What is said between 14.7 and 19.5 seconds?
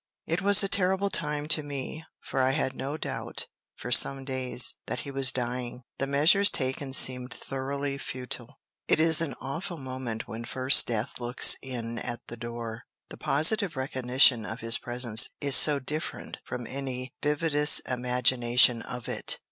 presence is so different from any vividest imagination of it!